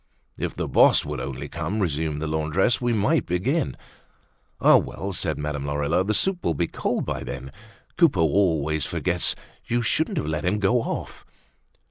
"If 0.35 0.55
the 0.55 0.67
boss 0.67 1.05
would 1.05 1.19
only 1.19 1.47
come," 1.47 1.79
resumed 1.79 2.23
the 2.23 2.27
laundress, 2.27 2.81
"we 2.81 2.91
might 2.91 3.27
begin." 3.27 3.77
"Ah, 4.59 4.77
well!" 4.77 5.13
said 5.13 5.37
Madame 5.37 5.67
Lorilleux, 5.67 6.01
"the 6.05 6.15
soup 6.15 6.43
will 6.43 6.55
be 6.55 6.65
cold 6.65 7.05
by 7.05 7.23
then. 7.23 7.51
Coupeau 7.97 8.21
always 8.21 8.83
forgets. 8.83 9.35
You 9.67 9.83
shouldn't 9.83 10.17
have 10.17 10.25
let 10.25 10.43
him 10.43 10.57
go 10.57 10.81
off." 10.81 11.23